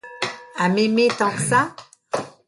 à 0.57 0.67
m’aimer 0.67 1.09
tant 1.19 1.29
que 1.29 1.39
ça? 1.43 1.75